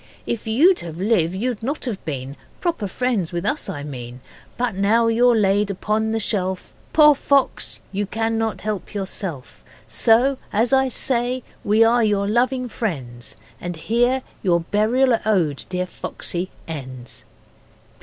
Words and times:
If 0.25 0.47
you 0.47 0.69
had 0.81 0.97
lived 0.97 1.35
you'd 1.35 1.61
not 1.61 1.85
have 1.85 2.03
been 2.05 2.29
(Been 2.31 2.37
proper 2.59 2.87
friends 2.87 3.31
with 3.31 3.45
us, 3.45 3.69
I 3.69 3.83
mean), 3.83 4.19
But 4.57 4.73
now 4.73 5.05
you're 5.05 5.35
laid 5.35 5.69
upon 5.69 6.09
the 6.11 6.19
shelf, 6.19 6.73
Poor 6.91 7.13
fox, 7.13 7.77
you 7.91 8.07
cannot 8.07 8.61
help 8.61 8.95
yourself, 8.95 9.63
So, 9.85 10.39
as 10.51 10.73
I 10.73 10.87
say, 10.87 11.43
we 11.63 11.83
are 11.83 12.03
your 12.03 12.27
loving 12.27 12.67
friends 12.67 13.35
And 13.59 13.75
here 13.75 14.23
your 14.41 14.61
Burial 14.61 15.19
Ode, 15.23 15.65
dear 15.69 15.85
Foxy, 15.85 16.49
ends. 16.67 17.23